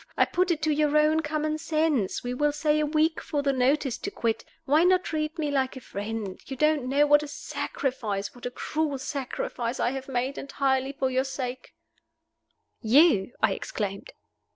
[0.17, 3.53] I put it to your own common sense (we will say a week for the
[3.53, 6.39] notice to quit) why not treat me like a friend?
[6.47, 11.11] You don't know what a sacrifice, what a cruel sacrifice, I have made entirely for
[11.11, 11.75] your sake.
[12.81, 14.09] "You?" I exclaimed.